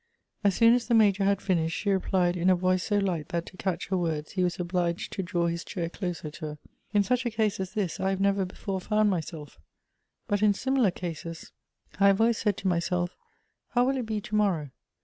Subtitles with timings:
[0.43, 3.45] As soon as the Major had finished, she replied, in a voice so light that
[3.45, 6.57] to catch her words he was obliged to draw his chair closer to her:"
[6.91, 9.59] In such a case as this I have never before found myself;
[10.27, 11.51] but in similar cases
[11.99, 13.15] I 284 Goethe's have always said to myself
[13.75, 14.71] how will it be to morrow